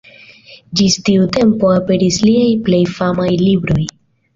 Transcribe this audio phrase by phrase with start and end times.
[0.81, 3.91] Ĝis tiu tempo aperis liaj plej famaj libroj.